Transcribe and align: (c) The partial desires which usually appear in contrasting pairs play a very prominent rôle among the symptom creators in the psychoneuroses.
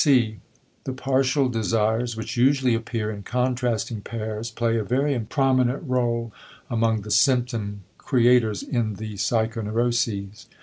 (c) 0.03 0.39
The 0.85 0.93
partial 0.93 1.47
desires 1.47 2.17
which 2.17 2.35
usually 2.35 2.73
appear 2.73 3.11
in 3.11 3.21
contrasting 3.21 4.01
pairs 4.01 4.49
play 4.49 4.75
a 4.79 4.83
very 4.83 5.19
prominent 5.19 5.87
rôle 5.87 6.31
among 6.71 7.01
the 7.01 7.11
symptom 7.11 7.83
creators 7.99 8.63
in 8.63 8.95
the 8.95 9.13
psychoneuroses. 9.13 10.47